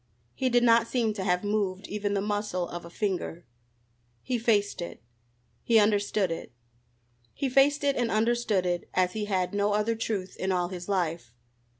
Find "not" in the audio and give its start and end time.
0.63-0.87